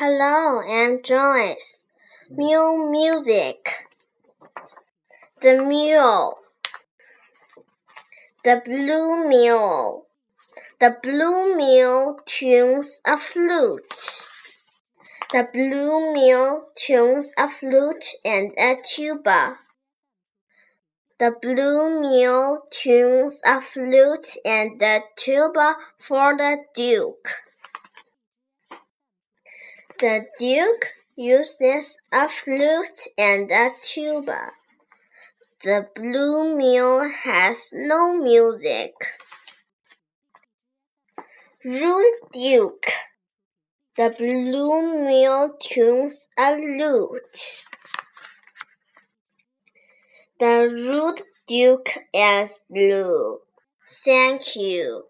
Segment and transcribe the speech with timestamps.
[0.00, 1.84] Hello, I'm Joyce.
[2.30, 3.88] Mule music.
[5.42, 6.38] The mule.
[8.44, 10.06] The blue mule.
[10.78, 14.22] The blue mule tunes a flute.
[15.32, 19.58] The blue mule tunes a flute and a tuba.
[21.18, 27.47] The blue mule tunes a flute and a tuba for the duke.
[30.00, 34.52] The duke uses a flute and a tuba.
[35.64, 38.94] The blue mule has no music.
[41.64, 42.92] Rude Duke.
[43.96, 47.64] The blue mule tunes a lute.
[50.38, 53.40] The rude duke is blue.
[53.88, 55.06] Thank you.